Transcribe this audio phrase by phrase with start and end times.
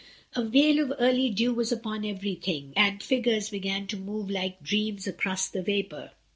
[0.33, 5.05] A veil of early dew was upon everything, and figures began to move like dreams
[5.05, 6.09] across the vapour.